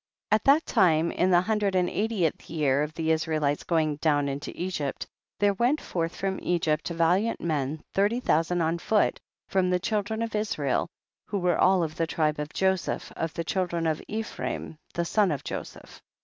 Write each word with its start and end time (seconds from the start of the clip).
1. 0.29 0.37
At 0.37 0.43
that 0.45 0.65
time, 0.65 1.11
in 1.11 1.29
the 1.29 1.41
hundred 1.41 1.75
and 1.75 1.87
eightieth 1.87 2.49
year 2.49 2.81
of 2.81 2.91
the 2.95 3.11
Israelites 3.11 3.61
going 3.63 3.97
down 3.97 4.27
into 4.27 4.51
Egypt, 4.59 5.05
there 5.37 5.53
went 5.53 5.79
forth 5.79 6.15
from 6.15 6.39
Egypt 6.41 6.87
valiant 6.87 7.39
men, 7.39 7.83
thirty 7.93 8.19
thousand 8.19 8.61
on 8.63 8.79
foot, 8.79 9.19
from 9.47 9.69
the 9.69 9.77
children 9.79 10.23
of 10.23 10.33
Israel, 10.33 10.87
who 11.27 11.37
were 11.37 11.59
all 11.61 11.83
of 11.83 11.97
the 11.97 12.07
tribe 12.07 12.39
of 12.39 12.51
Joseph, 12.51 13.11
of 13.15 13.31
the 13.35 13.43
children 13.43 13.85
of 13.85 14.01
Ephraim 14.07 14.75
the 14.95 15.05
son 15.05 15.29
of 15.29 15.43
Joseph. 15.43 16.01